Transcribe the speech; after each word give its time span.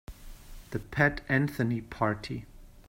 The 0.71 0.79
Pat 0.79 1.21
Anthony 1.29 1.79
Party. 1.81 2.47